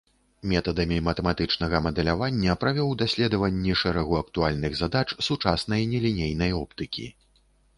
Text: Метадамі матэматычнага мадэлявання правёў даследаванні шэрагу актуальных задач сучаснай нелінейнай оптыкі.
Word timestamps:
Метадамі 0.51 0.95
матэматычнага 1.07 1.81
мадэлявання 1.87 2.55
правёў 2.63 2.89
даследаванні 3.03 3.75
шэрагу 3.83 4.19
актуальных 4.23 4.71
задач 4.83 5.05
сучаснай 5.29 5.89
нелінейнай 5.93 6.51
оптыкі. 6.63 7.05